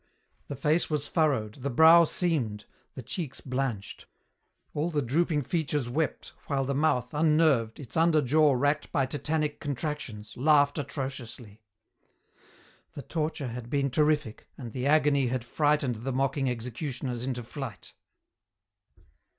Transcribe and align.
The 0.47 0.55
face 0.55 0.89
was 0.89 1.07
furrowed, 1.07 1.61
the 1.61 1.69
brow 1.69 2.05
seamed, 2.05 2.65
the 2.95 3.03
cheeks 3.03 3.39
blanched; 3.39 4.07
all 4.73 4.89
the 4.89 4.99
drooping 5.03 5.43
features 5.43 5.87
wept, 5.89 6.33
while 6.47 6.65
the 6.65 6.73
mouth, 6.73 7.13
unnerved, 7.13 7.79
its 7.79 7.95
under 7.95 8.19
jaw 8.19 8.53
racked 8.53 8.91
by 8.91 9.05
tetanic 9.05 9.59
contractions, 9.59 10.35
laughed 10.35 10.79
atrociously. 10.79 11.61
The 12.93 13.03
torture 13.03 13.49
had 13.49 13.69
been 13.69 13.91
terrific, 13.91 14.47
and 14.57 14.71
the 14.73 14.87
agony 14.87 15.27
had 15.27 15.45
frightened 15.45 15.97
the 15.97 16.11
mocking 16.11 16.49
executioners 16.49 17.23
into 17.27 17.43
flight. 17.43 17.93